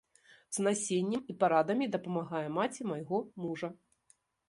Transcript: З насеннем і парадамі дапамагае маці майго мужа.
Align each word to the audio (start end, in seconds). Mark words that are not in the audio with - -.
З 0.55 0.63
насеннем 0.67 1.21
і 1.35 1.35
парадамі 1.45 1.89
дапамагае 1.99 2.43
маці 2.59 2.91
майго 2.93 3.25
мужа. 3.47 3.75